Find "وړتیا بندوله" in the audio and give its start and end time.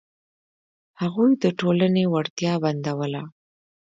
2.13-3.23